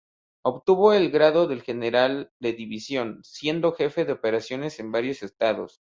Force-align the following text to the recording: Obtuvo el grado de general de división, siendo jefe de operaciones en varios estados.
Obtuvo 0.43 0.93
el 0.93 1.11
grado 1.11 1.45
de 1.45 1.59
general 1.59 2.31
de 2.39 2.53
división, 2.53 3.19
siendo 3.23 3.73
jefe 3.73 4.03
de 4.03 4.13
operaciones 4.13 4.79
en 4.79 4.91
varios 4.91 5.21
estados. 5.21 5.83